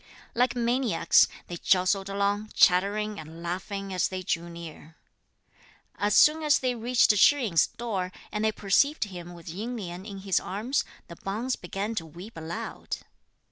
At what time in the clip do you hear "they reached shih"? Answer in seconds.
6.57-7.43